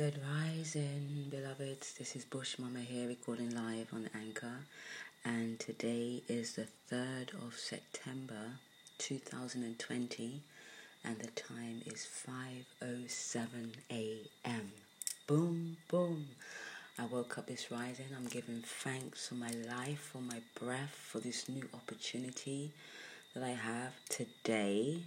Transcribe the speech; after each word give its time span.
Good 0.00 0.18
rising, 0.34 1.26
beloveds. 1.28 1.92
This 1.98 2.16
is 2.16 2.24
Bush 2.24 2.58
Mama 2.58 2.80
here, 2.80 3.06
recording 3.06 3.54
live 3.54 3.92
on 3.92 4.08
Anchor, 4.14 4.60
and 5.26 5.60
today 5.60 6.22
is 6.26 6.54
the 6.54 6.66
3rd 6.90 7.34
of 7.46 7.58
September 7.58 8.52
2020, 8.96 10.40
and 11.04 11.18
the 11.18 11.26
time 11.32 11.82
is 11.84 12.08
5:07 12.80 13.74
a.m. 13.90 14.72
Boom, 15.26 15.76
boom. 15.88 16.28
I 16.98 17.04
woke 17.04 17.36
up 17.36 17.46
this 17.46 17.70
rising. 17.70 18.06
I'm 18.16 18.24
giving 18.24 18.62
thanks 18.62 19.28
for 19.28 19.34
my 19.34 19.50
life, 19.50 20.00
for 20.00 20.22
my 20.22 20.40
breath, 20.58 20.94
for 20.94 21.20
this 21.20 21.46
new 21.46 21.68
opportunity 21.74 22.72
that 23.34 23.42
I 23.42 23.50
have 23.50 23.92
today 24.08 25.02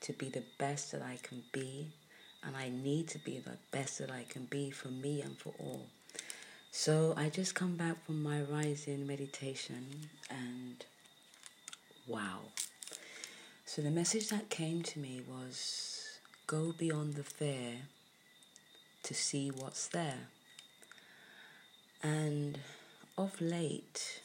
to 0.00 0.14
be 0.14 0.30
the 0.30 0.44
best 0.56 0.92
that 0.92 1.02
I 1.02 1.18
can 1.22 1.42
be 1.52 1.92
and 2.46 2.56
I 2.56 2.68
need 2.68 3.08
to 3.08 3.18
be 3.18 3.38
the 3.38 3.58
best 3.70 3.98
that 3.98 4.10
I 4.10 4.24
can 4.28 4.44
be 4.44 4.70
for 4.70 4.88
me 4.88 5.22
and 5.22 5.36
for 5.36 5.52
all. 5.58 5.86
So 6.70 7.14
I 7.16 7.28
just 7.28 7.54
come 7.54 7.76
back 7.76 8.04
from 8.04 8.22
my 8.22 8.42
rising 8.42 9.06
meditation 9.06 10.10
and 10.28 10.84
wow. 12.06 12.40
So 13.64 13.80
the 13.82 13.90
message 13.90 14.28
that 14.28 14.50
came 14.50 14.82
to 14.82 14.98
me 14.98 15.22
was 15.28 16.18
go 16.46 16.72
beyond 16.76 17.14
the 17.14 17.24
fear 17.24 17.76
to 19.04 19.14
see 19.14 19.50
what's 19.50 19.86
there. 19.88 20.28
And 22.02 22.58
of 23.16 23.40
late, 23.40 24.20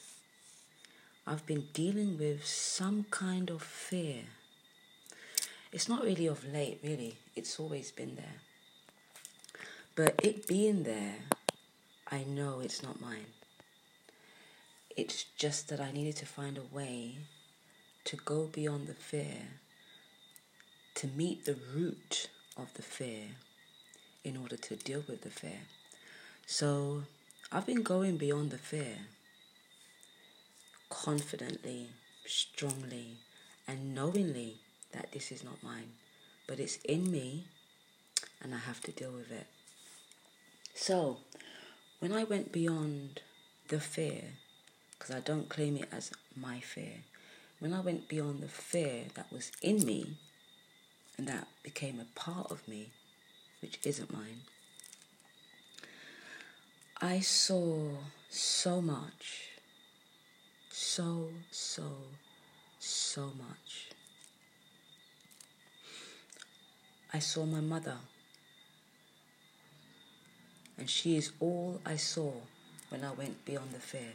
I've 1.26 1.46
been 1.46 1.68
dealing 1.74 2.18
with 2.18 2.46
some 2.46 3.05
kind 3.12 3.49
of 3.49 3.62
fear 3.62 4.24
it's 5.72 5.88
not 5.88 6.04
really 6.04 6.28
of 6.28 6.46
late, 6.52 6.80
really. 6.84 7.18
It's 7.36 7.59
always 7.59 7.91
been 7.91 8.16
there. 8.16 8.41
But 9.96 10.20
it 10.23 10.48
being 10.48 10.84
there, 10.84 11.16
I 12.12 12.23
know 12.23 12.60
it's 12.60 12.82
not 12.82 13.02
mine. 13.02 13.34
It's 14.96 15.26
just 15.38 15.70
that 15.70 15.80
I 15.80 15.91
needed 15.91 16.16
to 16.18 16.26
find 16.26 16.58
a 16.58 16.76
way 16.76 17.18
to 18.05 18.16
go 18.16 18.46
beyond 18.46 18.88
the 18.88 18.93
fear, 18.93 19.60
to 20.96 21.08
meet 21.08 21.46
the 21.46 21.58
root 21.76 22.30
of 22.58 22.74
the 22.74 22.82
fear 22.82 23.36
in 24.24 24.36
order 24.36 24.58
to 24.58 24.76
deal 24.76 25.04
with 25.08 25.21
the 25.21 25.30
fear. 25.30 25.62
So 26.46 27.04
I've 27.52 27.65
been 27.65 27.84
going 27.84 28.18
beyond 28.18 28.52
the 28.52 28.58
fear 28.58 28.98
confidently, 30.90 31.90
strongly, 32.26 33.18
and 33.68 33.93
knowingly 33.93 34.58
that 34.91 35.12
this 35.12 35.32
is 35.32 35.43
not 35.43 35.63
mine, 35.63 35.91
but 36.48 36.59
it's 36.59 36.77
in 36.77 37.12
me 37.12 37.45
and 38.41 38.54
I 38.54 38.59
have 38.59 38.82
to 38.82 38.91
deal 38.91 39.12
with 39.12 39.31
it. 39.31 39.48
So, 40.73 41.18
when 41.99 42.13
I 42.13 42.23
went 42.23 42.51
beyond 42.51 43.21
the 43.68 43.79
fear, 43.79 44.23
because 44.98 45.13
I 45.13 45.20
don't 45.20 45.49
claim 45.49 45.77
it 45.77 45.90
as 45.91 46.12
my 46.35 46.59
fear, 46.59 47.04
when 47.59 47.73
I 47.73 47.81
went 47.81 48.07
beyond 48.07 48.41
the 48.41 48.48
fear 48.48 49.05
that 49.15 49.31
was 49.31 49.51
in 49.62 49.85
me 49.85 50.18
and 51.18 51.27
that 51.27 51.48
became 51.63 51.99
a 51.99 52.20
part 52.20 52.49
of 52.49 52.65
me, 52.68 52.91
which 53.62 53.79
isn't 53.84 54.13
mine, 54.13 54.41
I 57.01 57.20
saw 57.20 57.90
so 58.29 58.81
much, 58.81 59.49
so, 60.70 61.29
so, 61.51 61.84
so 62.79 63.31
much. 63.37 63.88
I 67.12 67.19
saw 67.19 67.46
my 67.46 67.59
mother. 67.59 67.97
And 70.78 70.90
she 70.90 71.18
is 71.18 71.31
all 71.40 71.81
I 71.85 71.96
saw 71.96 72.31
when 72.90 73.03
I 73.03 73.12
went 73.12 73.44
beyond 73.46 73.72
the 73.72 73.79
fair. 73.79 74.13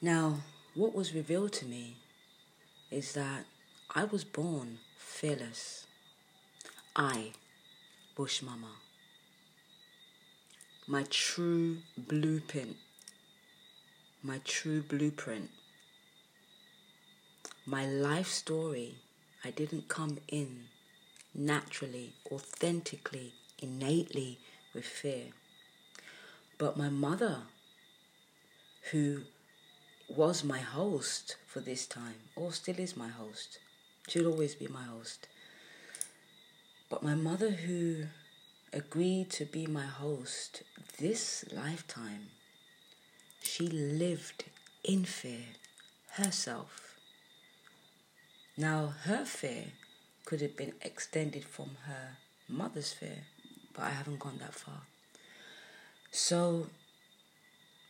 Now, 0.00 0.38
what 0.74 0.94
was 0.94 1.14
revealed 1.14 1.52
to 1.54 1.66
me 1.66 1.96
is 2.90 3.12
that 3.12 3.44
I 3.94 4.04
was 4.04 4.24
born 4.24 4.78
fearless. 4.96 5.86
I, 6.96 7.32
Bush 8.16 8.42
Mama. 8.42 8.72
My 10.86 11.04
true 11.10 11.78
blueprint. 11.98 12.76
My 14.22 14.40
true 14.44 14.82
blueprint. 14.82 15.50
My 17.66 17.86
life 17.86 18.28
story. 18.28 18.94
I 19.44 19.50
didn't 19.50 19.88
come 19.88 20.18
in 20.28 20.64
naturally, 21.34 22.12
authentically, 22.30 23.32
innately 23.60 24.38
with 24.74 24.84
fear. 24.84 25.26
But 26.58 26.76
my 26.76 26.88
mother, 26.88 27.42
who 28.90 29.22
was 30.08 30.42
my 30.42 30.58
host 30.58 31.36
for 31.46 31.60
this 31.60 31.86
time, 31.86 32.16
or 32.34 32.52
still 32.52 32.78
is 32.78 32.96
my 32.96 33.08
host, 33.08 33.58
she'll 34.08 34.26
always 34.26 34.54
be 34.54 34.66
my 34.66 34.82
host. 34.82 35.28
But 36.88 37.02
my 37.02 37.14
mother, 37.14 37.50
who 37.50 38.04
agreed 38.72 39.30
to 39.30 39.44
be 39.44 39.66
my 39.66 39.84
host 39.84 40.62
this 40.98 41.44
lifetime, 41.52 42.28
she 43.42 43.68
lived 43.68 44.44
in 44.84 45.04
fear 45.04 45.46
herself. 46.12 46.96
Now, 48.56 48.94
her 49.04 49.24
fear 49.24 49.66
could 50.28 50.42
have 50.42 50.58
been 50.58 50.74
extended 50.82 51.42
from 51.42 51.70
her 51.86 52.18
mother's 52.50 52.92
fear, 52.92 53.24
but 53.72 53.84
I 53.84 53.88
haven't 53.88 54.18
gone 54.18 54.36
that 54.40 54.52
far. 54.52 54.82
So, 56.10 56.66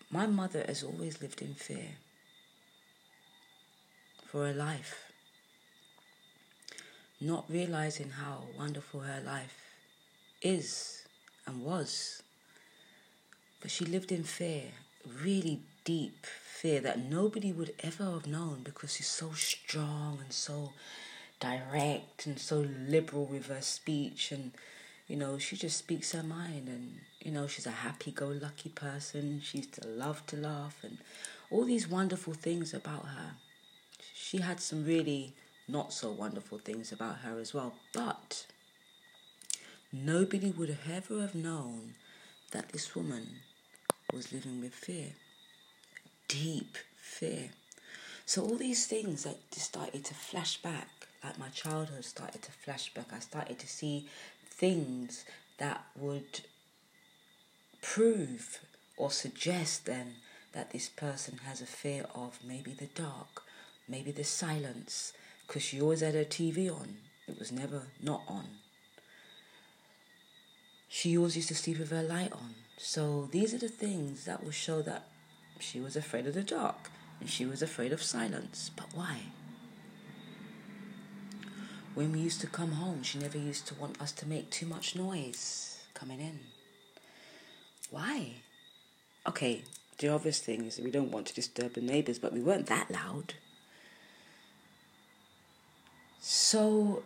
my 0.09 0.29
mother 0.29 0.65
has 0.69 0.85
always 0.85 1.21
lived 1.21 1.43
in 1.43 1.55
fear 1.55 1.97
for 4.25 4.47
her 4.47 4.53
life, 4.53 5.11
not 7.21 7.45
realizing 7.49 8.11
how 8.11 8.45
wonderful 8.57 9.01
her 9.01 9.21
life 9.21 9.75
is 10.41 11.03
and 11.45 11.65
was. 11.65 12.23
But 13.61 13.73
she 13.73 13.85
lived 13.85 14.13
in 14.13 14.23
fear, 14.23 14.67
really 15.25 15.63
deep 15.85 16.25
fear 16.25 16.81
that 16.83 17.01
nobody 17.01 17.51
would 17.51 17.75
ever 17.81 18.05
have 18.05 18.29
known 18.29 18.61
because 18.63 18.95
she's 18.95 19.09
so 19.09 19.33
strong 19.33 20.21
and 20.23 20.33
so 20.33 20.71
direct 21.41 22.27
and 22.27 22.39
so 22.39 22.67
liberal 22.89 23.25
with 23.25 23.47
her 23.47 23.63
speech 23.63 24.33
and 24.33 24.53
you 25.07 25.17
know 25.17 25.39
she 25.39 25.57
just 25.57 25.79
speaks 25.79 26.13
her 26.13 26.23
mind 26.23 26.69
and 26.69 26.99
you 27.21 27.31
know 27.31 27.47
she's 27.47 27.67
a 27.67 27.71
happy-go-lucky 27.71 28.71
person. 28.71 29.41
She's 29.43 29.67
to 29.69 29.87
love 29.87 30.27
to 30.27 30.37
laugh 30.37 30.79
and 30.83 30.99
all 31.51 31.65
these 31.65 31.89
wonderful 31.89 32.35
things 32.35 32.75
about 32.75 33.07
her. 33.07 33.33
She 34.15 34.39
had 34.39 34.61
some 34.61 34.85
really 34.85 35.35
not 35.67 35.93
so 35.93 36.11
wonderful 36.11 36.59
things 36.59 36.93
about 36.93 37.19
her 37.19 37.39
as 37.39 37.53
well 37.53 37.75
but 37.93 38.47
nobody 39.93 40.51
would 40.51 40.77
ever 40.91 41.21
have 41.21 41.35
known 41.35 41.95
that 42.53 42.71
this 42.71 42.95
woman 42.95 43.27
was 44.13 44.33
living 44.33 44.61
with 44.61 44.75
fear 44.75 45.13
deep 46.29 46.77
fear. 46.97 47.51
So 48.27 48.43
all 48.43 48.57
these 48.57 48.87
things 48.87 49.25
that 49.25 49.51
just 49.51 49.67
started 49.67 50.05
to 50.05 50.15
flash 50.15 50.59
back 50.59 50.98
like 51.23 51.39
my 51.39 51.49
childhood 51.49 52.05
started 52.05 52.43
to 52.43 52.51
flashback. 52.51 53.13
I 53.13 53.19
started 53.19 53.59
to 53.59 53.69
see 53.69 54.07
things 54.45 55.25
that 55.59 55.85
would 55.97 56.41
prove 57.83 58.61
or 58.97 59.11
suggest 59.11 59.87
then 59.87 60.15
that 60.53 60.71
this 60.73 60.89
person 60.89 61.41
has 61.45 61.61
a 61.61 61.67
fear 61.67 62.07
of 62.15 62.39
maybe 62.45 62.73
the 62.73 62.87
dark, 62.87 63.43
maybe 63.89 64.11
the 64.11 64.25
silence, 64.25 65.13
because 65.47 65.63
she 65.63 65.81
always 65.81 66.01
had 66.01 66.15
her 66.15 66.25
TV 66.25 66.71
on. 66.71 66.97
It 67.27 67.39
was 67.39 67.53
never 67.53 67.83
not 68.03 68.23
on. 68.27 68.47
She 70.89 71.17
always 71.17 71.37
used 71.37 71.49
to 71.49 71.55
sleep 71.55 71.79
with 71.79 71.91
her 71.91 72.03
light 72.03 72.33
on. 72.33 72.55
So 72.79 73.29
these 73.31 73.53
are 73.53 73.59
the 73.59 73.69
things 73.69 74.25
that 74.25 74.43
will 74.43 74.51
show 74.51 74.83
that 74.83 75.07
she 75.59 75.81
was 75.81 75.97
afraid 75.97 76.27
of 76.27 76.35
the 76.35 76.43
dark 76.43 76.91
and 77.21 77.29
she 77.29 77.45
was 77.45 77.63
afraid 77.63 77.93
of 77.93 78.03
silence. 78.03 78.71
But 78.75 78.87
why? 78.95 79.19
When 81.95 82.13
we 82.13 82.21
used 82.21 82.41
to 82.43 82.47
come 82.47 82.73
home, 82.73 83.03
she 83.03 83.19
never 83.19 83.39
used 83.39 83.67
to 83.69 83.75
want 83.75 84.01
us 84.01 84.13
to 84.13 84.27
make 84.27 84.51
too 84.51 84.67
much 84.67 84.95
noise 84.95 85.81
coming 85.95 86.21
in. 86.21 86.41
Why? 87.91 88.35
Okay, 89.27 89.65
the 89.99 90.09
obvious 90.09 90.41
thing 90.41 90.65
is 90.65 90.79
we 90.79 90.91
don't 90.91 91.11
want 91.11 91.27
to 91.27 91.35
disturb 91.35 91.75
the 91.75 91.81
neighbours, 91.81 92.19
but 92.19 92.33
we 92.33 92.41
weren't 92.41 92.67
that 92.67 92.91
loud. 92.91 93.35
So, 96.21 97.03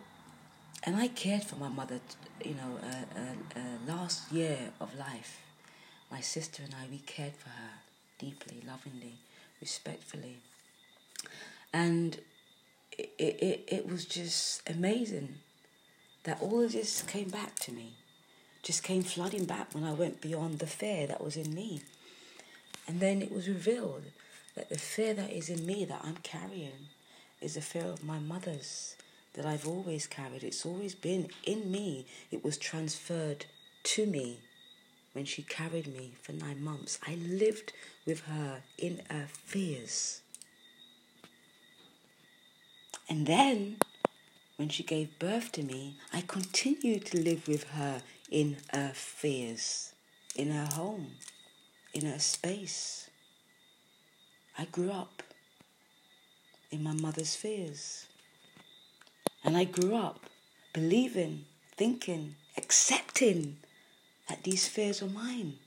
and 0.84 0.96
I 0.96 1.08
cared 1.08 1.44
for 1.44 1.56
my 1.56 1.68
mother, 1.68 2.00
you 2.44 2.54
know, 2.54 2.78
uh, 2.82 3.18
uh, 3.18 3.60
uh, 3.60 3.92
last 3.92 4.30
year 4.32 4.58
of 4.80 4.96
life. 4.98 5.40
My 6.10 6.20
sister 6.20 6.62
and 6.62 6.74
I, 6.74 6.90
we 6.90 6.98
cared 6.98 7.34
for 7.34 7.48
her 7.48 7.70
deeply, 8.18 8.62
lovingly, 8.66 9.14
respectfully. 9.60 10.38
And 11.72 12.18
it, 12.98 13.12
it, 13.18 13.64
it 13.68 13.88
was 13.88 14.04
just 14.04 14.68
amazing 14.68 15.36
that 16.24 16.40
all 16.40 16.62
of 16.62 16.72
this 16.72 17.02
came 17.02 17.28
back 17.28 17.56
to 17.60 17.72
me. 17.72 17.94
just 18.62 18.84
came 18.84 19.02
flooding 19.02 19.44
back 19.44 19.74
when 19.74 19.82
I 19.84 19.92
went 19.92 20.20
beyond 20.20 20.60
the 20.60 20.66
fear 20.66 21.06
that 21.08 21.22
was 21.22 21.36
in 21.36 21.52
me. 21.52 21.82
And 22.86 23.00
then 23.00 23.20
it 23.22 23.32
was 23.32 23.48
revealed 23.48 24.04
that 24.54 24.68
the 24.68 24.78
fear 24.78 25.14
that 25.14 25.30
is 25.30 25.48
in 25.48 25.66
me 25.66 25.84
that 25.84 26.00
I'm 26.04 26.18
carrying 26.22 26.88
is 27.40 27.54
the 27.54 27.60
fear 27.60 27.86
of 27.86 28.04
my 28.04 28.18
mother's 28.18 28.96
that 29.34 29.46
I've 29.46 29.66
always 29.66 30.06
carried. 30.06 30.44
It's 30.44 30.66
always 30.66 30.94
been 30.94 31.28
in 31.44 31.70
me. 31.70 32.06
It 32.30 32.44
was 32.44 32.58
transferred 32.58 33.46
to 33.84 34.06
me 34.06 34.40
when 35.12 35.24
she 35.24 35.42
carried 35.42 35.86
me 35.86 36.12
for 36.22 36.32
nine 36.32 36.62
months. 36.62 36.98
I 37.06 37.16
lived 37.16 37.72
with 38.06 38.20
her 38.26 38.62
in 38.78 39.02
her 39.10 39.26
fears. 39.32 40.21
And 43.12 43.26
then, 43.26 43.76
when 44.56 44.70
she 44.70 44.82
gave 44.82 45.18
birth 45.18 45.52
to 45.52 45.62
me, 45.62 45.96
I 46.14 46.22
continued 46.22 47.04
to 47.06 47.20
live 47.20 47.46
with 47.46 47.64
her 47.64 48.00
in 48.30 48.56
her 48.72 48.92
fears, 48.94 49.92
in 50.34 50.50
her 50.50 50.64
home, 50.64 51.08
in 51.92 52.06
her 52.06 52.18
space. 52.18 53.10
I 54.56 54.64
grew 54.64 54.90
up 54.90 55.22
in 56.70 56.82
my 56.82 56.94
mother's 56.94 57.36
fears. 57.36 58.06
And 59.44 59.58
I 59.58 59.64
grew 59.64 59.94
up 59.94 60.20
believing, 60.72 61.44
thinking, 61.76 62.36
accepting 62.56 63.58
that 64.30 64.42
these 64.42 64.66
fears 64.66 65.02
were 65.02 65.08
mine. 65.08 65.58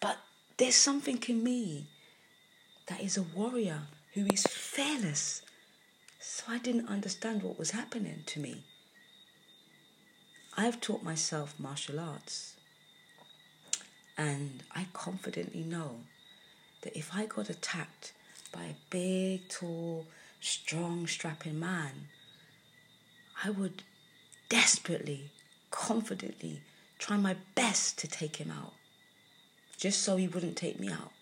But 0.00 0.18
there's 0.58 0.76
something 0.76 1.20
in 1.26 1.42
me 1.42 1.88
that 2.86 3.02
is 3.02 3.16
a 3.16 3.22
warrior 3.22 3.88
who 4.14 4.26
is 4.26 4.44
fearless. 4.44 5.42
So 6.20 6.44
I 6.48 6.58
didn't 6.58 6.88
understand 6.88 7.42
what 7.42 7.58
was 7.58 7.70
happening 7.72 8.22
to 8.26 8.40
me. 8.40 8.62
I've 10.56 10.80
taught 10.80 11.02
myself 11.02 11.58
martial 11.58 11.98
arts. 11.98 12.56
And 14.18 14.62
I 14.74 14.86
confidently 14.92 15.62
know 15.62 16.00
that 16.82 16.96
if 16.96 17.14
I 17.14 17.26
got 17.26 17.48
attacked 17.48 18.12
by 18.52 18.64
a 18.64 18.74
big, 18.90 19.48
tall, 19.48 20.06
strong, 20.40 21.06
strapping 21.06 21.58
man, 21.58 22.08
I 23.42 23.50
would 23.50 23.82
desperately, 24.48 25.30
confidently 25.70 26.60
try 26.98 27.16
my 27.16 27.36
best 27.54 27.98
to 27.98 28.06
take 28.06 28.36
him 28.36 28.50
out, 28.50 28.74
just 29.78 30.02
so 30.02 30.16
he 30.16 30.28
wouldn't 30.28 30.56
take 30.56 30.78
me 30.78 30.90
out. 30.90 31.12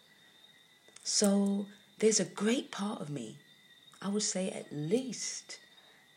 So 1.05 1.67
there's 2.00 2.20
a 2.20 2.25
great 2.25 2.70
part 2.70 3.00
of 3.00 3.11
me, 3.11 3.37
I 4.02 4.08
would 4.08 4.23
say 4.23 4.50
at 4.50 4.67
least 4.73 5.58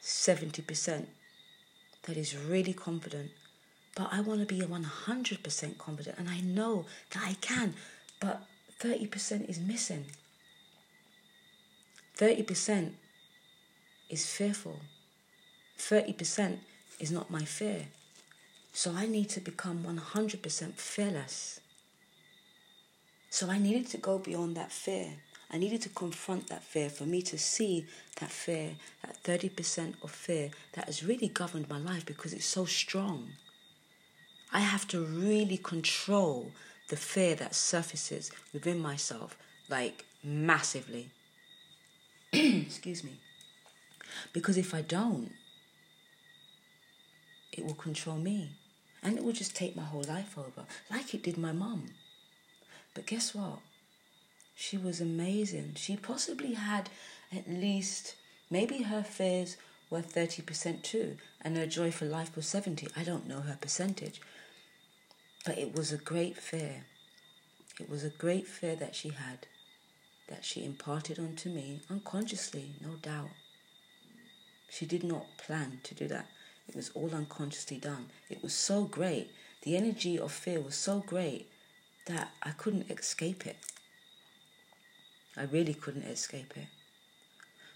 70%, 0.01 1.05
that 2.03 2.17
is 2.17 2.35
really 2.35 2.73
confident. 2.73 3.31
But 3.95 4.09
I 4.11 4.21
want 4.21 4.39
to 4.39 4.45
be 4.45 4.61
100% 4.61 5.77
confident, 5.77 6.17
and 6.17 6.29
I 6.29 6.39
know 6.39 6.85
that 7.11 7.23
I 7.25 7.33
can, 7.35 7.75
but 8.19 8.43
30% 8.81 9.49
is 9.49 9.59
missing. 9.59 10.05
30% 12.17 12.91
is 14.09 14.25
fearful. 14.25 14.79
30% 15.77 16.57
is 16.99 17.11
not 17.11 17.29
my 17.29 17.43
fear. 17.43 17.87
So 18.71 18.93
I 18.95 19.05
need 19.05 19.29
to 19.29 19.39
become 19.39 19.83
100% 19.83 20.73
fearless. 20.73 21.59
So 23.29 23.49
I 23.49 23.57
needed 23.57 23.87
to 23.89 23.97
go 23.97 24.17
beyond 24.17 24.55
that 24.55 24.71
fear. 24.71 25.15
I 25.53 25.57
needed 25.57 25.83
to 25.83 25.89
confront 25.89 26.47
that 26.47 26.63
fear 26.63 26.89
for 26.89 27.03
me 27.03 27.21
to 27.21 27.37
see 27.37 27.85
that 28.19 28.31
fear, 28.31 28.71
that 29.05 29.21
30% 29.23 29.93
of 30.03 30.09
fear 30.09 30.49
that 30.73 30.85
has 30.85 31.03
really 31.03 31.27
governed 31.27 31.69
my 31.69 31.77
life 31.77 32.07
because 32.07 32.33
it's 32.33 32.45
so 32.45 32.65
strong. 32.65 33.33
I 34.51 34.61
have 34.61 34.87
to 34.87 34.99
really 34.99 35.57
control 35.57 36.51
the 36.89 36.95
fear 36.95 37.35
that 37.35 37.53
surfaces 37.53 38.31
within 38.51 38.79
myself, 38.79 39.37
like 39.69 40.05
massively. 40.23 41.11
Excuse 42.33 43.03
me. 43.03 43.19
Because 44.33 44.57
if 44.57 44.73
I 44.73 44.81
don't, 44.81 45.31
it 47.51 47.63
will 47.63 47.75
control 47.75 48.17
me. 48.17 48.49
And 49.03 49.17
it 49.17 49.23
will 49.23 49.33
just 49.33 49.55
take 49.55 49.75
my 49.75 49.83
whole 49.83 50.03
life 50.03 50.35
over, 50.37 50.65
like 50.89 51.13
it 51.13 51.21
did 51.21 51.37
my 51.37 51.51
mum. 51.51 51.91
But 52.95 53.05
guess 53.05 53.35
what? 53.35 53.59
She 54.55 54.77
was 54.77 55.01
amazing. 55.01 55.73
She 55.75 55.97
possibly 55.97 56.53
had 56.53 56.89
at 57.35 57.49
least, 57.49 58.15
maybe 58.49 58.83
her 58.83 59.03
fears 59.03 59.57
were 59.89 60.01
30% 60.01 60.83
too, 60.83 61.17
and 61.41 61.57
her 61.57 61.65
joy 61.65 61.91
for 61.91 62.05
life 62.05 62.35
was 62.35 62.47
70. 62.47 62.87
I 62.95 63.03
don't 63.03 63.27
know 63.27 63.41
her 63.41 63.57
percentage. 63.59 64.21
But 65.45 65.57
it 65.57 65.75
was 65.75 65.91
a 65.91 65.97
great 65.97 66.37
fear. 66.37 66.85
It 67.79 67.89
was 67.89 68.03
a 68.03 68.09
great 68.09 68.47
fear 68.47 68.75
that 68.75 68.95
she 68.95 69.09
had, 69.09 69.47
that 70.29 70.45
she 70.45 70.63
imparted 70.63 71.19
onto 71.19 71.49
me 71.49 71.81
unconsciously, 71.89 72.75
no 72.81 72.95
doubt. 72.95 73.31
She 74.69 74.85
did 74.85 75.03
not 75.03 75.37
plan 75.37 75.79
to 75.83 75.95
do 75.95 76.07
that. 76.07 76.27
It 76.67 76.75
was 76.75 76.91
all 76.93 77.13
unconsciously 77.13 77.77
done. 77.77 78.07
It 78.29 78.41
was 78.41 78.53
so 78.53 78.85
great. 78.85 79.31
The 79.63 79.75
energy 79.75 80.17
of 80.17 80.31
fear 80.31 80.59
was 80.59 80.75
so 80.75 80.99
great 80.99 81.49
that 82.05 82.31
I 82.41 82.51
couldn't 82.51 82.89
escape 82.89 83.45
it. 83.45 83.57
I 85.37 85.43
really 85.43 85.73
couldn't 85.73 86.03
escape 86.03 86.53
it. 86.55 86.67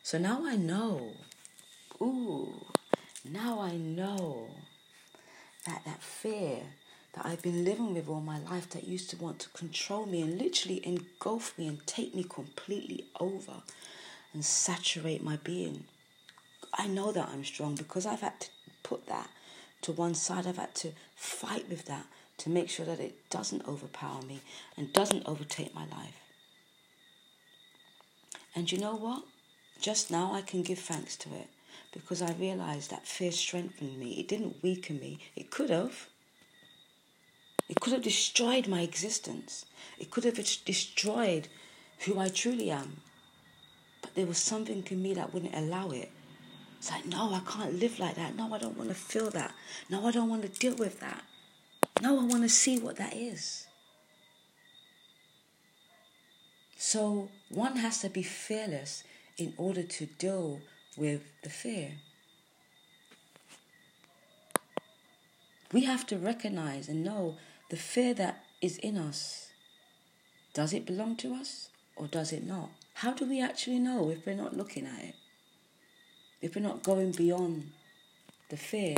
So 0.03 0.17
now 0.17 0.45
I 0.45 0.55
know. 0.55 1.13
Ooh, 2.01 2.65
now 3.29 3.59
I 3.59 3.75
know 3.75 4.49
that 5.65 5.83
that 5.85 6.01
fear 6.01 6.59
that 7.13 7.25
I've 7.25 7.41
been 7.41 7.65
living 7.65 7.93
with 7.93 8.07
all 8.07 8.21
my 8.21 8.39
life 8.39 8.69
that 8.71 8.87
used 8.87 9.09
to 9.09 9.17
want 9.17 9.39
to 9.39 9.49
control 9.49 10.05
me 10.05 10.21
and 10.21 10.39
literally 10.39 10.85
engulf 10.85 11.57
me 11.57 11.67
and 11.67 11.85
take 11.87 12.13
me 12.13 12.23
completely 12.23 13.05
over 13.19 13.63
and 14.33 14.45
saturate 14.45 15.23
my 15.23 15.37
being 15.37 15.85
I 16.73 16.87
know 16.87 17.11
that 17.11 17.29
I'm 17.29 17.43
strong 17.43 17.75
because 17.75 18.05
I've 18.05 18.21
had 18.21 18.39
to 18.41 18.49
put 18.83 19.07
that 19.07 19.29
to 19.81 19.91
one 19.91 20.13
side. 20.13 20.45
I've 20.45 20.57
had 20.57 20.75
to 20.75 20.91
fight 21.15 21.69
with 21.69 21.85
that 21.85 22.05
to 22.39 22.49
make 22.49 22.69
sure 22.69 22.85
that 22.85 22.99
it 22.99 23.29
doesn't 23.29 23.67
overpower 23.67 24.21
me 24.21 24.41
and 24.75 24.93
doesn't 24.93 25.27
overtake 25.27 25.73
my 25.73 25.85
life. 25.85 26.21
And 28.57 28.71
you 28.71 28.79
know 28.79 28.95
what? 28.95 29.23
Just 29.79 30.09
now 30.09 30.33
I 30.33 30.41
can 30.41 30.63
give 30.63 30.79
thanks 30.79 31.15
to 31.17 31.29
it 31.29 31.47
because 31.93 32.23
I 32.23 32.31
realized 32.33 32.89
that 32.89 33.05
fear 33.05 33.31
strengthened 33.31 33.99
me. 33.99 34.13
It 34.13 34.27
didn't 34.27 34.63
weaken 34.63 34.99
me. 34.99 35.19
It 35.35 35.51
could 35.51 35.69
have. 35.69 36.07
It 37.69 37.79
could 37.79 37.93
have 37.93 38.01
destroyed 38.01 38.67
my 38.67 38.81
existence. 38.81 39.67
It 39.99 40.09
could 40.09 40.23
have 40.23 40.43
destroyed 40.65 41.49
who 41.99 42.17
I 42.17 42.29
truly 42.29 42.71
am. 42.71 42.97
But 44.01 44.15
there 44.15 44.25
was 44.25 44.39
something 44.39 44.83
in 44.89 45.03
me 45.03 45.13
that 45.13 45.35
wouldn't 45.35 45.53
allow 45.53 45.91
it. 45.91 46.09
It's 46.79 46.89
like, 46.89 47.05
no, 47.05 47.31
I 47.31 47.41
can't 47.47 47.79
live 47.79 47.99
like 47.99 48.15
that. 48.15 48.35
No, 48.35 48.51
I 48.55 48.57
don't 48.57 48.75
want 48.75 48.89
to 48.89 48.95
feel 48.95 49.29
that. 49.29 49.53
No, 49.87 50.07
I 50.07 50.11
don't 50.11 50.29
want 50.29 50.41
to 50.41 50.59
deal 50.59 50.75
with 50.75 50.99
that. 50.99 51.23
No, 52.01 52.19
I 52.19 52.25
want 52.25 52.41
to 52.41 52.49
see 52.49 52.79
what 52.79 52.95
that 52.95 53.15
is. 53.15 53.66
So 56.77 57.29
one 57.49 57.77
has 57.77 57.99
to 58.01 58.09
be 58.09 58.23
fearless 58.23 59.03
in 59.37 59.53
order 59.57 59.83
to 59.83 60.05
deal 60.05 60.61
with 60.95 61.21
the 61.43 61.49
fear. 61.49 61.93
We 65.71 65.83
have 65.83 66.07
to 66.07 66.17
recognize 66.17 66.87
and 66.87 67.03
know 67.03 67.37
the 67.69 67.75
fear 67.75 68.13
that 68.13 68.43
is 68.61 68.77
in 68.77 68.97
us. 68.97 69.49
Does 70.53 70.73
it 70.73 70.85
belong 70.85 71.17
to 71.17 71.33
us 71.35 71.69
or 71.95 72.07
does 72.07 72.31
it 72.31 72.45
not? 72.45 72.69
How 72.95 73.11
do 73.13 73.25
we 73.25 73.41
actually 73.41 73.79
know 73.79 74.09
if 74.09 74.25
we're 74.25 74.35
not 74.35 74.55
looking 74.55 74.85
at 74.85 75.03
it? 75.03 75.15
if 76.41 76.55
we're 76.55 76.61
not 76.61 76.83
going 76.83 77.11
beyond 77.11 77.71
the 78.49 78.57
fear 78.57 78.95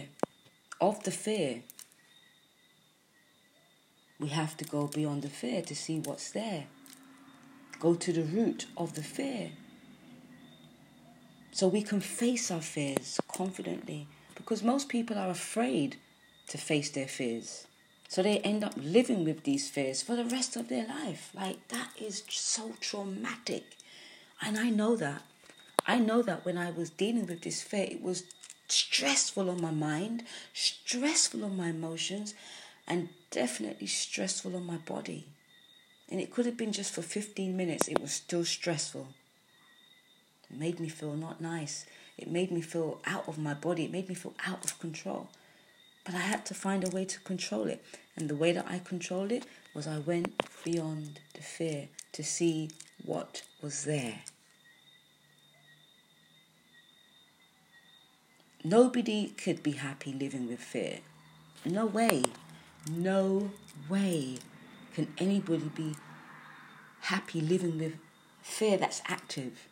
of 0.81 1.03
the 1.03 1.11
fear, 1.11 1.61
we 4.19 4.27
have 4.27 4.57
to 4.57 4.65
go 4.65 4.87
beyond 4.87 5.21
the 5.21 5.29
fear 5.29 5.61
to 5.61 5.75
see 5.75 5.99
what's 5.99 6.31
there. 6.31 6.65
Go 7.79 7.95
to 7.95 8.11
the 8.11 8.23
root 8.23 8.65
of 8.75 8.95
the 8.95 9.03
fear. 9.03 9.51
So 11.51 11.67
we 11.67 11.81
can 11.81 12.01
face 12.01 12.51
our 12.51 12.61
fears 12.61 13.19
confidently 13.27 14.07
because 14.35 14.63
most 14.63 14.89
people 14.89 15.17
are 15.17 15.29
afraid 15.29 15.97
to 16.47 16.57
face 16.57 16.89
their 16.89 17.07
fears. 17.07 17.67
So 18.07 18.23
they 18.23 18.39
end 18.39 18.63
up 18.63 18.73
living 18.75 19.23
with 19.23 19.43
these 19.43 19.69
fears 19.69 20.01
for 20.01 20.15
the 20.15 20.25
rest 20.25 20.55
of 20.55 20.67
their 20.67 20.87
life. 20.87 21.31
Like 21.33 21.67
that 21.69 21.89
is 21.99 22.23
so 22.29 22.73
traumatic. 22.79 23.77
And 24.41 24.57
I 24.57 24.69
know 24.69 24.95
that. 24.95 25.21
I 25.85 25.99
know 25.99 26.21
that 26.21 26.45
when 26.45 26.57
I 26.57 26.71
was 26.71 26.89
dealing 26.89 27.27
with 27.27 27.41
this 27.41 27.61
fear, 27.61 27.87
it 27.89 28.01
was 28.01 28.23
stressful 28.67 29.49
on 29.49 29.61
my 29.61 29.71
mind, 29.71 30.23
stressful 30.53 31.43
on 31.43 31.57
my 31.57 31.69
emotions, 31.69 32.33
and 32.87 33.09
definitely 33.31 33.87
stressful 33.87 34.55
on 34.55 34.65
my 34.65 34.77
body. 34.77 35.25
And 36.09 36.19
it 36.19 36.31
could 36.31 36.45
have 36.45 36.57
been 36.57 36.71
just 36.71 36.93
for 36.93 37.01
15 37.01 37.55
minutes, 37.55 37.87
it 37.87 38.01
was 38.01 38.11
still 38.11 38.43
stressful. 38.43 39.07
It 40.49 40.57
made 40.57 40.79
me 40.79 40.89
feel 40.89 41.13
not 41.15 41.39
nice. 41.39 41.85
It 42.17 42.29
made 42.29 42.51
me 42.51 42.61
feel 42.61 42.99
out 43.05 43.27
of 43.27 43.37
my 43.37 43.53
body. 43.53 43.85
It 43.85 43.91
made 43.91 44.09
me 44.09 44.15
feel 44.15 44.33
out 44.45 44.65
of 44.65 44.79
control. 44.79 45.29
But 46.03 46.15
I 46.15 46.19
had 46.19 46.45
to 46.47 46.53
find 46.55 46.83
a 46.83 46.89
way 46.89 47.05
to 47.05 47.19
control 47.19 47.67
it. 47.67 47.83
And 48.15 48.27
the 48.27 48.35
way 48.35 48.51
that 48.51 48.65
I 48.67 48.79
controlled 48.79 49.31
it 49.31 49.45
was 49.75 49.87
I 49.87 49.99
went 49.99 50.33
beyond 50.63 51.19
the 51.35 51.41
fear 51.41 51.89
to 52.13 52.23
see 52.23 52.71
what 53.05 53.43
was 53.61 53.85
there. 53.85 54.23
Nobody 58.63 59.27
could 59.27 59.63
be 59.63 59.71
happy 59.71 60.11
living 60.11 60.47
with 60.47 60.59
fear. 60.59 60.99
No 61.63 61.85
way. 61.85 62.23
No 62.91 63.51
way 63.87 64.39
can 64.99 65.13
anybody 65.17 65.71
be 65.73 65.95
happy 66.99 67.39
living 67.39 67.79
with 67.79 67.95
fear 68.41 68.75
that's 68.77 69.01
active. 69.07 69.69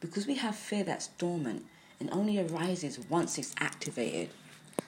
Because 0.00 0.26
we 0.26 0.36
have 0.36 0.56
fear 0.56 0.84
that's 0.84 1.08
dormant 1.18 1.66
and 2.00 2.08
only 2.10 2.38
arises 2.38 2.98
once 3.10 3.36
it's 3.36 3.54
activated. 3.58 4.30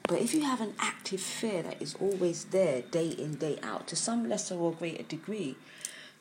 But 0.08 0.22
if 0.22 0.32
you 0.32 0.44
have 0.44 0.62
an 0.62 0.72
active 0.78 1.20
fear 1.20 1.62
that 1.62 1.82
is 1.82 1.94
always 2.00 2.44
there, 2.44 2.80
day 2.80 3.08
in, 3.08 3.34
day 3.34 3.58
out, 3.62 3.86
to 3.88 3.96
some 3.96 4.26
lesser 4.26 4.54
or 4.54 4.72
greater 4.72 5.02
degree, 5.02 5.56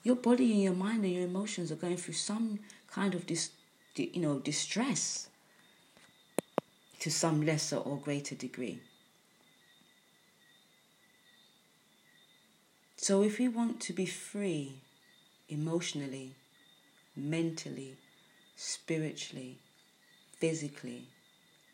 your 0.03 0.17
body 0.17 0.51
and 0.51 0.61
your 0.61 0.73
mind 0.73 1.05
and 1.05 1.13
your 1.13 1.23
emotions 1.23 1.71
are 1.71 1.75
going 1.75 1.95
through 1.95 2.15
some 2.15 2.59
kind 2.91 3.15
of 3.15 3.25
dis, 3.25 3.51
you 3.95 4.21
know, 4.21 4.39
distress 4.39 5.29
to 6.99 7.09
some 7.09 7.45
lesser 7.45 7.77
or 7.77 7.95
greater 7.95 8.35
degree. 8.35 8.81
So, 13.01 13.23
if 13.23 13.39
we 13.39 13.47
want 13.47 13.79
to 13.83 13.93
be 13.93 14.05
free 14.05 14.73
emotionally, 15.47 16.33
mentally, 17.15 17.95
spiritually, 18.57 19.57
physically, 20.37 21.03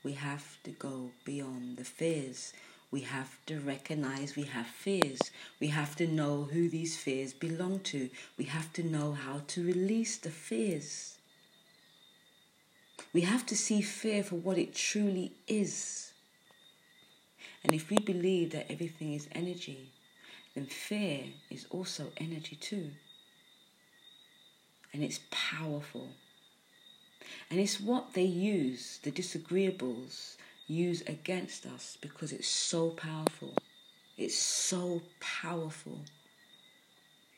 we 0.04 0.12
have 0.12 0.62
to 0.66 0.70
go 0.70 1.10
beyond 1.26 1.78
the 1.78 1.84
fears. 1.84 2.54
We 2.92 3.02
have 3.02 3.44
to 3.48 3.60
recognize 3.60 4.36
we 4.36 4.44
have 4.44 4.68
fears. 4.68 5.20
We 5.60 5.70
have 5.70 5.96
to 5.96 6.06
know 6.06 6.44
who 6.44 6.70
these 6.70 6.96
fears 6.96 7.34
belong 7.34 7.80
to. 7.92 8.12
We 8.38 8.46
have 8.46 8.72
to 8.74 8.84
know 8.84 9.14
how 9.14 9.42
to 9.48 9.66
release 9.66 10.18
the 10.18 10.30
fears. 10.30 11.18
We 13.14 13.22
have 13.22 13.48
to 13.48 13.58
see 13.58 13.82
fear 13.82 14.24
for 14.24 14.36
what 14.36 14.60
it 14.60 14.76
truly 14.76 15.32
is. 15.48 16.14
And 17.64 17.74
if 17.74 17.90
we 17.90 17.98
believe 17.98 18.52
that 18.52 18.72
everything 18.72 19.14
is 19.16 19.28
energy, 19.32 19.90
then 20.56 20.66
fear 20.66 21.26
is 21.50 21.68
also 21.70 22.12
energy 22.18 22.56
too. 22.56 22.92
And 24.94 25.04
it's 25.04 25.20
powerful. 25.30 26.10
And 27.52 27.60
it's 27.60 27.80
what 27.80 28.14
they 28.14 28.24
use, 28.24 29.00
the 29.04 29.12
disagreeables 29.12 30.38
use 30.68 31.02
against 31.02 31.66
us 31.66 31.98
because 32.02 32.32
it's 32.32 32.48
so 32.48 32.92
powerful. 32.92 33.54
It's 34.18 34.38
so 34.38 35.02
powerful. 35.20 36.00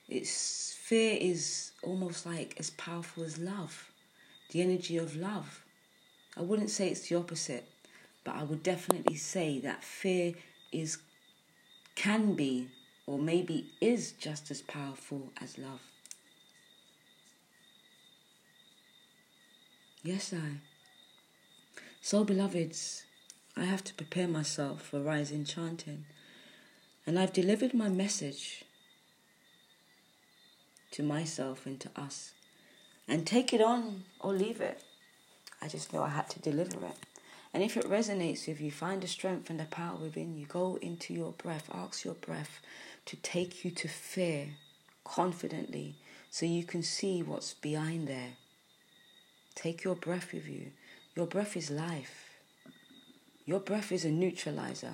It's 0.07 0.73
fear 0.79 1.17
is 1.19 1.71
almost 1.81 2.25
like 2.25 2.55
as 2.59 2.69
powerful 2.71 3.23
as 3.23 3.37
love, 3.37 3.91
the 4.51 4.61
energy 4.61 4.97
of 4.97 5.15
love. 5.15 5.63
I 6.37 6.41
wouldn't 6.41 6.69
say 6.69 6.89
it's 6.89 7.09
the 7.09 7.15
opposite, 7.15 7.67
but 8.23 8.35
I 8.35 8.43
would 8.43 8.61
definitely 8.61 9.15
say 9.15 9.59
that 9.61 9.83
fear 9.83 10.33
is 10.71 10.99
can 11.95 12.35
be 12.35 12.69
or 13.07 13.17
maybe 13.17 13.71
is 13.81 14.11
just 14.11 14.51
as 14.51 14.61
powerful 14.61 15.31
as 15.41 15.57
love. 15.57 15.81
Yes, 20.03 20.33
I. 20.33 20.59
So, 22.01 22.23
beloveds, 22.23 23.03
I 23.55 23.63
have 23.63 23.83
to 23.85 23.93
prepare 23.95 24.27
myself 24.27 24.83
for 24.83 24.99
rising 24.99 25.45
chanting, 25.45 26.05
and 27.07 27.17
I've 27.17 27.33
delivered 27.33 27.73
my 27.73 27.89
message 27.89 28.65
to 30.91 31.01
myself 31.03 31.65
and 31.65 31.79
to 31.79 31.89
us. 31.95 32.33
And 33.07 33.25
take 33.25 33.53
it 33.53 33.61
on 33.61 34.03
or 34.19 34.33
leave 34.33 34.59
it. 34.59 34.83
I 35.61 35.69
just 35.69 35.93
know 35.93 36.03
I 36.03 36.09
had 36.09 36.29
to 36.31 36.39
deliver 36.39 36.85
it. 36.85 36.97
And 37.53 37.63
if 37.63 37.77
it 37.77 37.85
resonates 37.85 38.47
with 38.47 38.61
you, 38.61 38.71
find 38.71 39.01
the 39.01 39.07
strength 39.07 39.49
and 39.49 39.59
the 39.59 39.65
power 39.65 39.95
within 39.95 40.37
you. 40.37 40.45
Go 40.45 40.77
into 40.81 41.13
your 41.13 41.31
breath. 41.31 41.69
Ask 41.73 42.05
your 42.05 42.13
breath 42.13 42.59
to 43.05 43.15
take 43.15 43.63
you 43.63 43.71
to 43.71 43.87
fear 43.87 44.49
confidently 45.03 45.95
so 46.29 46.45
you 46.45 46.63
can 46.63 46.83
see 46.83 47.23
what's 47.23 47.53
behind 47.53 48.07
there. 48.07 48.33
Take 49.55 49.83
your 49.83 49.95
breath 49.95 50.33
with 50.33 50.47
you. 50.47 50.71
Your 51.15 51.25
breath 51.25 51.57
is 51.57 51.71
life. 51.71 52.37
Your 53.45 53.59
breath 53.59 53.91
is 53.91 54.05
a 54.05 54.11
neutralizer. 54.11 54.93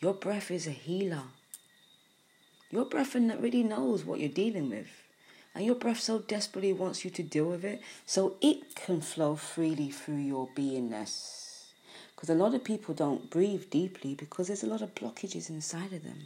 Your 0.00 0.14
breath 0.14 0.50
is 0.50 0.66
a 0.66 0.70
healer. 0.70 1.24
Your 2.70 2.84
breath 2.84 3.14
really 3.14 3.62
knows 3.62 4.04
what 4.04 4.20
you're 4.20 4.28
dealing 4.28 4.70
with. 4.70 5.03
And 5.54 5.64
your 5.64 5.76
breath 5.76 6.00
so 6.00 6.18
desperately 6.18 6.72
wants 6.72 7.04
you 7.04 7.10
to 7.12 7.22
deal 7.22 7.44
with 7.44 7.64
it 7.64 7.80
so 8.04 8.34
it 8.40 8.74
can 8.74 9.00
flow 9.00 9.36
freely 9.36 9.90
through 9.90 10.16
your 10.16 10.48
beingness. 10.48 11.66
Because 12.14 12.28
a 12.28 12.34
lot 12.34 12.54
of 12.54 12.64
people 12.64 12.92
don't 12.92 13.30
breathe 13.30 13.70
deeply 13.70 14.14
because 14.16 14.48
there's 14.48 14.64
a 14.64 14.66
lot 14.66 14.82
of 14.82 14.94
blockages 14.96 15.50
inside 15.50 15.92
of 15.92 16.02
them. 16.02 16.18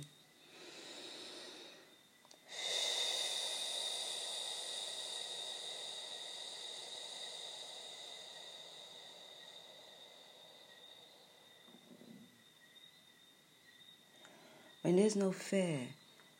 When 14.82 14.96
there's 14.96 15.16
no 15.16 15.32
fear, 15.32 15.80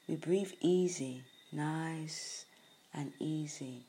we 0.09 0.16
breathe 0.16 0.52
easy, 0.62 1.23
nice 1.52 2.47
and 2.95 3.12
easy. 3.18 3.85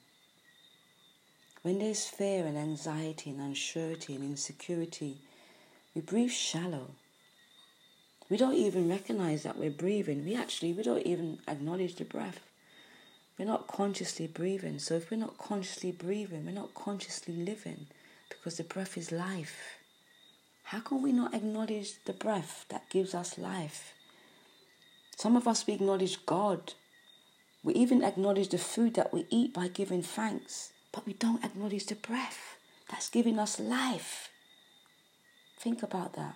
When 1.62 1.80
there's 1.80 2.06
fear 2.06 2.46
and 2.46 2.58
anxiety 2.58 3.32
and 3.32 3.40
unsurety 3.40 4.16
and 4.16 4.24
insecurity, 4.24 5.18
we 5.94 6.02
breathe 6.02 6.32
shallow. 6.32 6.92
We 8.30 8.38
don't 8.38 8.56
even 8.56 8.90
recognize 8.90 9.44
that 9.44 9.58
we're 9.58 9.72
breathing. 9.72 10.24
We 10.24 10.36
actually, 10.36 10.74
we 10.74 10.84
don't 10.84 11.06
even 11.06 11.40
acknowledge 11.48 11.96
the 11.96 12.06
breath. 12.06 12.40
We're 13.38 13.46
not 13.46 13.68
consciously 13.68 14.28
breathing. 14.28 14.80
So 14.80 14.96
if 14.96 15.10
we're 15.10 15.18
not 15.18 15.38
consciously 15.38 15.92
breathing, 15.92 16.46
we're 16.46 16.52
not 16.52 16.74
consciously 16.76 17.34
living 17.34 17.88
because 18.30 18.58
the 18.58 18.64
breath 18.64 18.98
is 18.98 19.12
life. 19.12 19.80
How 20.64 20.80
can 20.82 21.02
we 21.02 21.12
not 21.12 21.34
acknowledge 21.34 21.94
the 22.06 22.14
breath 22.14 22.66
that 22.70 22.90
gives 22.90 23.16
us 23.16 23.38
life? 23.38 23.94
Some 25.18 25.36
of 25.36 25.48
us, 25.48 25.66
we 25.66 25.74
acknowledge 25.74 26.26
God. 26.26 26.74
We 27.64 27.74
even 27.74 28.04
acknowledge 28.04 28.50
the 28.50 28.58
food 28.58 28.94
that 28.96 29.14
we 29.14 29.26
eat 29.30 29.54
by 29.54 29.68
giving 29.68 30.02
thanks, 30.02 30.72
but 30.92 31.06
we 31.06 31.14
don't 31.14 31.44
acknowledge 31.44 31.86
the 31.86 31.96
breath 31.96 32.58
that's 32.90 33.10
giving 33.10 33.38
us 33.38 33.60
life. 33.60 34.30
Think 35.60 35.84
about 35.84 36.14
that. 36.14 36.36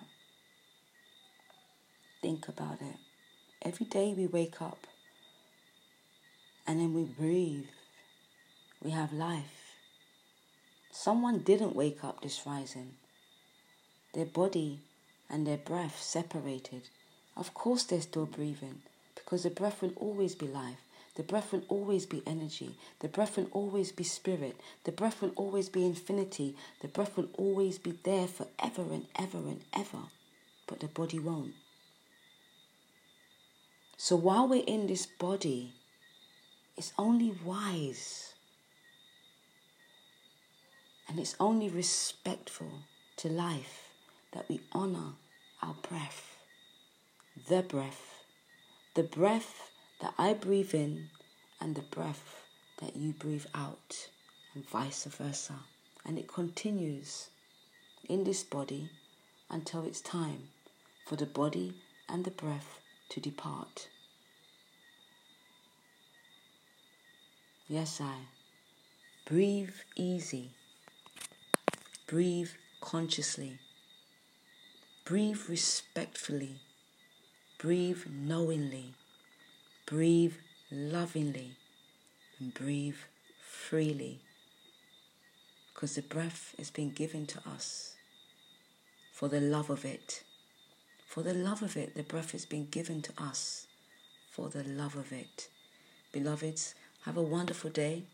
Think 2.22 2.48
about 2.48 2.80
it. 2.80 2.96
Every 3.62 3.86
day 3.86 4.14
we 4.16 4.26
wake 4.26 4.60
up 4.60 4.86
and 6.66 6.80
then 6.80 6.94
we 6.94 7.04
breathe. 7.04 7.66
We 8.82 8.90
have 8.90 9.12
life. 9.12 9.76
Someone 10.90 11.38
didn't 11.38 11.74
wake 11.74 12.04
up 12.04 12.22
this 12.22 12.42
rising. 12.46 12.94
Their 14.12 14.26
body 14.26 14.80
and 15.28 15.46
their 15.46 15.56
breath 15.56 16.00
separated 16.00 16.82
of 17.36 17.52
course, 17.52 17.84
they're 17.84 18.00
still 18.00 18.26
breathing 18.26 18.82
because 19.14 19.42
the 19.42 19.50
breath 19.50 19.82
will 19.82 19.92
always 19.96 20.34
be 20.34 20.46
life. 20.46 20.83
The 21.16 21.22
breath 21.22 21.52
will 21.52 21.62
always 21.68 22.06
be 22.06 22.22
energy. 22.26 22.76
The 22.98 23.08
breath 23.08 23.36
will 23.36 23.48
always 23.52 23.92
be 23.92 24.04
spirit. 24.04 24.60
The 24.84 24.92
breath 24.92 25.22
will 25.22 25.32
always 25.36 25.68
be 25.68 25.84
infinity. 25.84 26.56
The 26.80 26.88
breath 26.88 27.16
will 27.16 27.28
always 27.34 27.78
be 27.78 27.92
there 28.02 28.26
forever 28.26 28.82
and 28.92 29.06
ever 29.16 29.38
and 29.38 29.62
ever. 29.72 30.10
But 30.66 30.80
the 30.80 30.88
body 30.88 31.18
won't. 31.18 31.54
So 33.96 34.16
while 34.16 34.48
we're 34.48 34.64
in 34.66 34.86
this 34.88 35.06
body, 35.06 35.74
it's 36.76 36.92
only 36.98 37.32
wise 37.44 38.34
and 41.08 41.20
it's 41.20 41.36
only 41.38 41.68
respectful 41.68 42.82
to 43.18 43.28
life 43.28 43.90
that 44.32 44.48
we 44.48 44.60
honor 44.72 45.12
our 45.62 45.74
breath 45.88 46.34
the 47.48 47.62
breath, 47.62 48.24
the 48.94 49.02
breath 49.02 49.70
that 50.00 50.14
I 50.18 50.34
breathe 50.34 50.74
in 50.74 51.10
and 51.60 51.74
the 51.74 51.82
breath 51.82 52.42
that 52.80 52.96
you 52.96 53.12
breathe 53.12 53.46
out, 53.54 54.08
and 54.54 54.68
vice 54.68 55.04
versa. 55.04 55.54
And 56.04 56.18
it 56.18 56.28
continues 56.28 57.30
in 58.08 58.24
this 58.24 58.42
body 58.42 58.90
until 59.50 59.84
it's 59.84 60.00
time 60.00 60.48
for 61.06 61.16
the 61.16 61.26
body 61.26 61.74
and 62.08 62.24
the 62.24 62.30
breath 62.30 62.80
to 63.10 63.20
depart. 63.20 63.88
Yes, 67.68 68.00
I. 68.00 68.26
Breathe 69.24 69.74
easy. 69.96 70.50
Breathe 72.06 72.50
consciously. 72.80 73.58
Breathe 75.06 75.40
respectfully. 75.48 76.60
Breathe 77.58 78.04
knowingly. 78.10 78.94
Breathe 79.86 80.34
lovingly. 80.70 81.56
And 82.38 82.54
breathe 82.54 82.96
freely. 83.42 84.20
Because 85.72 85.94
the 85.94 86.02
breath 86.02 86.54
has 86.58 86.70
been 86.70 86.90
given 86.90 87.26
to 87.26 87.40
us 87.46 87.94
for 89.12 89.28
the 89.28 89.40
love 89.40 89.70
of 89.70 89.84
it. 89.84 90.22
For 91.06 91.22
the 91.22 91.34
love 91.34 91.62
of 91.62 91.76
it, 91.76 91.94
the 91.94 92.02
breath 92.02 92.32
has 92.32 92.44
been 92.44 92.66
given 92.70 93.02
to 93.02 93.12
us 93.18 93.66
for 94.30 94.48
the 94.48 94.64
love 94.64 94.96
of 94.96 95.12
it. 95.12 95.48
Beloveds, 96.12 96.74
have 97.04 97.16
a 97.16 97.22
wonderful 97.22 97.70
day. 97.70 98.04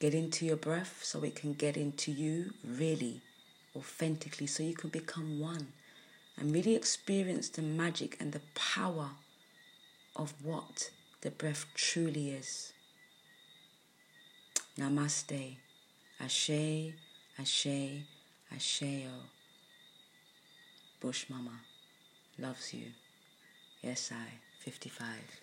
Get 0.00 0.12
into 0.12 0.44
your 0.44 0.56
breath 0.56 1.00
so 1.02 1.22
it 1.22 1.36
can 1.36 1.52
get 1.52 1.76
into 1.76 2.10
you 2.10 2.52
really, 2.66 3.20
authentically, 3.76 4.46
so 4.46 4.62
you 4.62 4.74
can 4.74 4.90
become 4.90 5.38
one 5.38 5.68
and 6.36 6.52
really 6.52 6.74
experience 6.74 7.48
the 7.48 7.62
magic 7.62 8.16
and 8.20 8.32
the 8.32 8.40
power 8.54 9.10
of 10.16 10.34
what 10.42 10.90
the 11.22 11.30
breath 11.30 11.66
truly 11.74 12.30
is. 12.30 12.72
Namaste. 14.78 15.56
Ashe, 16.20 16.92
Ashe, 17.38 18.04
Asheo. 18.54 19.10
Bush 21.00 21.26
Mama 21.28 21.58
loves 22.38 22.72
you. 22.74 22.86
Yes, 23.82 24.12
I, 24.12 24.38
55. 24.60 25.41